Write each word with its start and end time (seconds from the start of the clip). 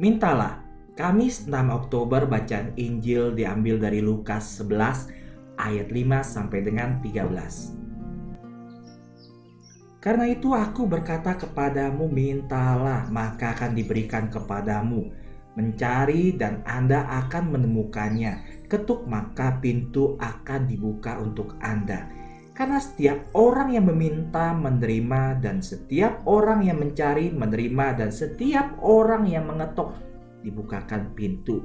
Mintalah. 0.00 0.64
Kamis 0.96 1.44
6 1.44 1.52
Oktober 1.68 2.24
bacaan 2.24 2.72
Injil 2.80 3.36
diambil 3.36 3.76
dari 3.76 4.00
Lukas 4.00 4.64
11 4.64 5.12
ayat 5.60 5.92
5 5.92 6.24
sampai 6.24 6.64
dengan 6.64 7.04
13. 7.04 10.00
Karena 10.00 10.24
itu 10.24 10.56
aku 10.56 10.88
berkata 10.88 11.36
kepadamu 11.36 12.08
mintalah 12.08 13.12
maka 13.12 13.52
akan 13.52 13.76
diberikan 13.76 14.32
kepadamu. 14.32 15.12
Mencari 15.60 16.32
dan 16.32 16.64
Anda 16.64 17.04
akan 17.28 17.60
menemukannya. 17.60 18.64
Ketuk 18.72 19.04
maka 19.04 19.60
pintu 19.60 20.16
akan 20.16 20.64
dibuka 20.64 21.20
untuk 21.20 21.60
Anda. 21.60 22.08
Karena 22.60 22.76
setiap 22.76 23.32
orang 23.32 23.72
yang 23.72 23.88
meminta 23.88 24.52
menerima 24.52 25.40
dan 25.40 25.64
setiap 25.64 26.20
orang 26.28 26.60
yang 26.60 26.76
mencari 26.76 27.32
menerima 27.32 27.96
dan 27.96 28.12
setiap 28.12 28.76
orang 28.84 29.24
yang 29.24 29.48
mengetok 29.48 29.96
dibukakan 30.44 31.08
pintu. 31.16 31.64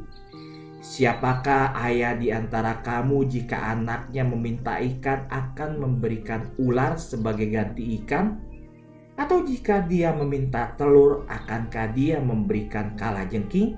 Siapakah 0.80 1.76
ayah 1.84 2.16
di 2.16 2.32
antara 2.32 2.80
kamu 2.80 3.28
jika 3.28 3.76
anaknya 3.76 4.24
meminta 4.24 4.80
ikan 4.80 5.28
akan 5.28 5.84
memberikan 5.84 6.48
ular 6.64 6.96
sebagai 6.96 7.52
ganti 7.52 8.00
ikan? 8.00 8.40
Atau 9.20 9.44
jika 9.44 9.84
dia 9.84 10.16
meminta 10.16 10.80
telur 10.80 11.28
akankah 11.28 11.92
dia 11.92 12.24
memberikan 12.24 12.96
kalajengking? 12.96 13.76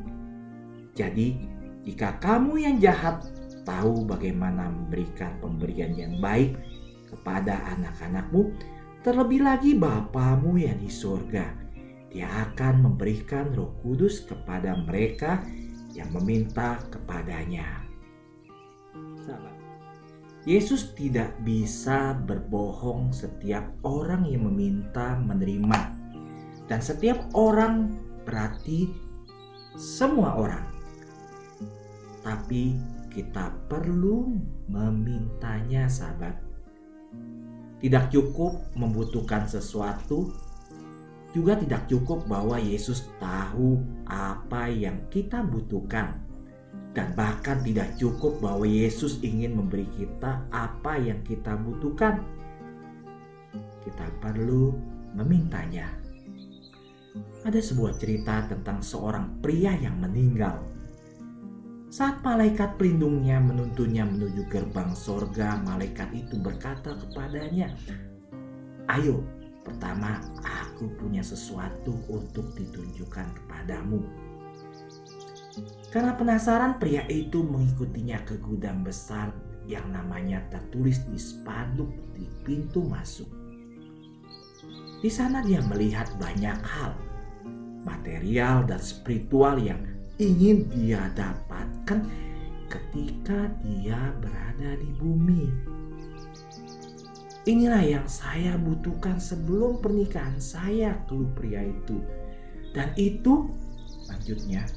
Jadi 0.94 1.34
jika 1.82 2.14
kamu 2.22 2.62
yang 2.62 2.78
jahat 2.78 3.26
tahu 3.66 4.06
bagaimana 4.06 4.70
memberikan 4.70 5.34
pemberian 5.42 5.98
yang 5.98 6.22
baik 6.22 6.54
kepada 7.18 7.74
anak-anakmu, 7.74 8.54
terlebih 9.02 9.42
lagi 9.42 9.74
Bapamu 9.74 10.62
yang 10.62 10.78
di 10.78 10.90
surga. 10.90 11.46
Dia 12.14 12.30
akan 12.50 12.88
memberikan 12.88 13.52
roh 13.52 13.76
kudus 13.84 14.24
kepada 14.24 14.78
mereka 14.86 15.44
yang 15.92 16.08
meminta 16.14 16.80
kepadanya. 16.94 17.88
Yesus 20.48 20.96
tidak 20.96 21.36
bisa 21.44 22.16
berbohong 22.24 23.12
setiap 23.12 23.68
orang 23.84 24.24
yang 24.32 24.48
meminta 24.48 25.20
menerima. 25.20 25.92
Dan 26.72 26.80
setiap 26.80 27.20
orang 27.36 27.92
berarti 28.24 28.88
semua 29.76 30.40
orang. 30.40 30.64
Tapi 32.24 32.80
kita 33.12 33.52
perlu 33.68 34.40
memintanya 34.72 35.92
sahabat 35.92 36.47
tidak 37.78 38.10
cukup 38.10 38.58
membutuhkan 38.74 39.46
sesuatu, 39.46 40.34
juga 41.36 41.54
tidak 41.60 41.86
cukup 41.86 42.26
bahwa 42.26 42.58
Yesus 42.58 43.06
tahu 43.22 43.78
apa 44.10 44.72
yang 44.72 45.06
kita 45.14 45.46
butuhkan, 45.46 46.18
dan 46.98 47.14
bahkan 47.14 47.62
tidak 47.62 47.94
cukup 48.02 48.42
bahwa 48.42 48.66
Yesus 48.66 49.22
ingin 49.22 49.54
memberi 49.54 49.86
kita 49.94 50.50
apa 50.50 50.98
yang 50.98 51.22
kita 51.22 51.54
butuhkan. 51.62 52.26
Kita 53.86 54.08
perlu 54.20 54.74
memintanya. 55.14 55.94
Ada 57.46 57.62
sebuah 57.62 57.96
cerita 58.02 58.50
tentang 58.50 58.82
seorang 58.82 59.40
pria 59.40 59.78
yang 59.78 60.02
meninggal 60.02 60.77
saat 61.98 62.22
malaikat 62.22 62.78
pelindungnya 62.78 63.42
menuntunnya 63.42 64.06
menuju 64.06 64.46
gerbang 64.54 64.94
sorga, 64.94 65.58
malaikat 65.66 66.14
itu 66.14 66.38
berkata 66.38 66.94
kepadanya, 66.94 67.74
Ayo, 68.86 69.26
pertama 69.66 70.22
aku 70.46 70.94
punya 71.02 71.26
sesuatu 71.26 71.98
untuk 72.06 72.54
ditunjukkan 72.54 73.34
kepadamu. 73.42 74.06
Karena 75.90 76.14
penasaran 76.14 76.78
pria 76.78 77.02
itu 77.10 77.42
mengikutinya 77.42 78.22
ke 78.30 78.38
gudang 78.46 78.86
besar 78.86 79.34
yang 79.66 79.90
namanya 79.90 80.46
tertulis 80.54 81.02
di 81.10 81.18
spanduk 81.18 81.90
di 82.14 82.30
pintu 82.46 82.86
masuk. 82.86 83.26
Di 85.02 85.10
sana 85.10 85.42
dia 85.42 85.66
melihat 85.66 86.14
banyak 86.22 86.62
hal, 86.62 86.94
material 87.82 88.70
dan 88.70 88.78
spiritual 88.78 89.58
yang 89.58 89.97
ingin 90.18 90.66
dia 90.74 91.14
dapatkan 91.14 92.02
ketika 92.68 93.54
dia 93.62 94.12
berada 94.18 94.72
di 94.82 94.90
bumi. 94.98 95.46
Inilah 97.48 97.86
yang 97.86 98.08
saya 98.12 98.60
butuhkan 98.60 99.24
sebelum 99.24 99.80
pernikahan 99.80 100.36
saya, 100.36 101.00
keluh 101.08 101.32
pria 101.32 101.64
itu. 101.64 102.04
Dan 102.76 102.92
itu, 103.00 103.48
lanjutnya, 104.12 104.68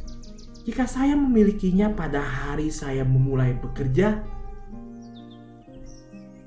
jika 0.63 0.87
saya 0.87 1.19
memilikinya 1.19 1.91
pada 1.91 2.23
hari 2.23 2.71
saya 2.71 3.03
memulai 3.03 3.59
bekerja, 3.59 4.23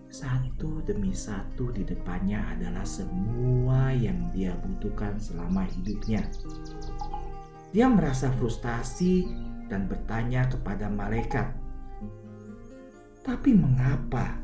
satu 0.08 0.80
demi 0.88 1.12
satu 1.12 1.76
di 1.76 1.84
depannya 1.84 2.40
adalah 2.56 2.88
semua 2.88 3.92
yang 3.92 4.32
dia 4.32 4.56
butuhkan 4.64 5.20
selama 5.20 5.68
hidupnya. 5.76 6.24
Dia 7.74 7.90
merasa 7.90 8.30
frustasi 8.38 9.26
dan 9.66 9.90
bertanya 9.90 10.46
kepada 10.46 10.94
malaikat, 10.94 11.58
"Tapi 13.26 13.50
mengapa? 13.58 14.38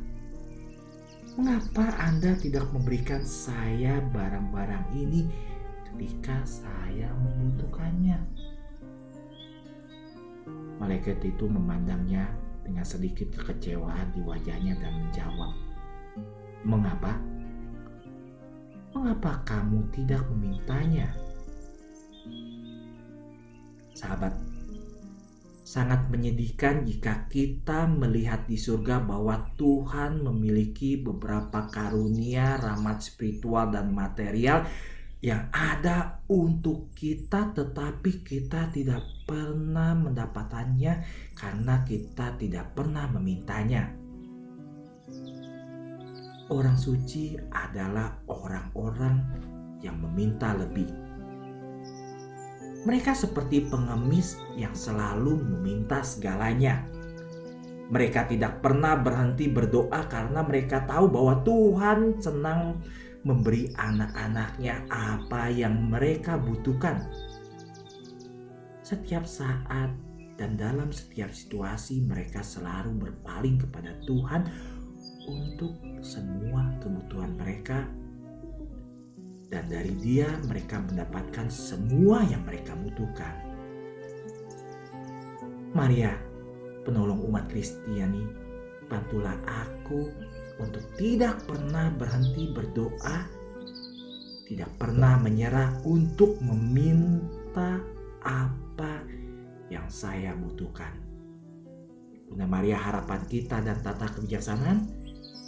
Mengapa 1.37 1.93
Anda 2.01 2.33
tidak 2.41 2.65
memberikan 2.73 3.21
saya 3.21 4.01
barang-barang 4.01 4.97
ini 4.97 5.29
ketika 5.93 6.41
saya 6.41 7.13
membutuhkannya?" 7.21 8.17
Malaikat 10.81 11.21
itu 11.21 11.45
memandangnya 11.45 12.33
dengan 12.65 12.81
sedikit 12.81 13.29
kekecewaan 13.37 14.09
di 14.09 14.25
wajahnya 14.25 14.73
dan 14.81 15.05
menjawab, 15.05 15.53
"Mengapa? 16.65 17.13
Mengapa 18.97 19.45
kamu 19.45 19.85
tidak 19.93 20.25
memintanya?" 20.33 21.13
Sahabat, 23.93 24.33
sangat 25.69 26.09
menyedihkan 26.09 26.81
jika 26.81 27.29
kita 27.29 27.85
melihat 27.85 28.49
di 28.49 28.57
surga 28.57 29.05
bahwa 29.05 29.53
Tuhan 29.53 30.25
memiliki 30.25 30.97
beberapa 30.97 31.69
karunia, 31.69 32.57
rahmat 32.57 33.05
spiritual, 33.05 33.69
dan 33.69 33.93
material 33.93 34.65
yang 35.21 35.51
ada 35.53 36.25
untuk 36.31 36.89
kita, 36.97 37.53
tetapi 37.53 38.25
kita 38.25 38.73
tidak 38.73 39.05
pernah 39.29 39.93
mendapatkannya 39.93 41.05
karena 41.37 41.85
kita 41.85 42.33
tidak 42.41 42.73
pernah 42.73 43.05
memintanya. 43.13 43.93
Orang 46.49 46.81
suci 46.81 47.37
adalah 47.53 48.17
orang-orang 48.25 49.21
yang 49.85 50.01
meminta 50.01 50.57
lebih 50.57 51.08
mereka 52.87 53.11
seperti 53.11 53.67
pengemis 53.67 54.39
yang 54.55 54.71
selalu 54.71 55.35
meminta 55.35 55.99
segalanya. 55.99 56.87
Mereka 57.89 58.29
tidak 58.29 58.61
pernah 58.61 58.93
berhenti 58.95 59.49
berdoa 59.49 60.05
karena 60.07 60.45
mereka 60.45 60.85
tahu 60.85 61.09
bahwa 61.09 61.41
Tuhan 61.41 62.21
senang 62.21 62.79
memberi 63.25 63.73
anak-anaknya 63.75 64.87
apa 64.87 65.49
yang 65.49 65.89
mereka 65.89 66.37
butuhkan. 66.37 67.09
Setiap 68.85 69.25
saat 69.25 69.91
dan 70.39 70.55
dalam 70.55 70.93
setiap 70.95 71.35
situasi 71.35 71.99
mereka 72.07 72.39
selalu 72.39 73.09
berpaling 73.09 73.59
kepada 73.59 73.91
Tuhan 74.07 74.47
untuk 75.27 75.75
semua 75.99 76.71
kebutuhan 76.79 77.35
mereka 77.35 77.83
dan 79.49 79.65
dari 79.65 79.93
dia 79.97 80.29
mereka 80.45 80.77
mendapatkan 80.81 81.49
semua 81.49 82.21
yang 82.29 82.45
mereka 82.45 82.77
butuhkan. 82.77 83.33
Maria, 85.73 86.13
penolong 86.85 87.21
umat 87.29 87.49
Kristiani, 87.49 88.25
bantulah 88.89 89.37
aku 89.45 90.09
untuk 90.61 90.81
tidak 90.97 91.41
pernah 91.45 91.89
berhenti 91.93 92.53
berdoa, 92.53 93.25
tidak 94.49 94.69
pernah 94.81 95.17
menyerah 95.21 95.81
untuk 95.85 96.37
meminta 96.41 97.81
apa 98.25 99.05
yang 99.69 99.85
saya 99.89 100.33
butuhkan. 100.37 100.93
Bunda 102.29 102.45
Maria 102.45 102.77
harapan 102.77 103.25
kita 103.25 103.61
dan 103.61 103.81
tata 103.81 104.05
kebijaksanaan, 104.13 104.85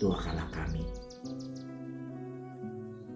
doakanlah 0.01 0.49
kami. 0.49 0.85